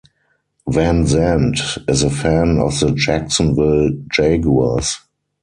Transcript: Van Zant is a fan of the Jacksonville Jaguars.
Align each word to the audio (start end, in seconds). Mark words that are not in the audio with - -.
Van 0.65 1.03
Zant 1.05 1.77
is 1.87 2.01
a 2.01 2.09
fan 2.09 2.57
of 2.57 2.79
the 2.79 2.91
Jacksonville 2.93 3.91
Jaguars. 4.11 4.99